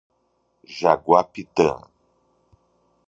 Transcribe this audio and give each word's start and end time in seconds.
Jaguapitã 0.77 1.75